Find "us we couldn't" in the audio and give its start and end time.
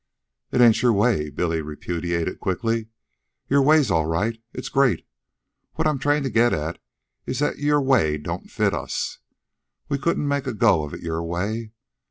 8.73-10.27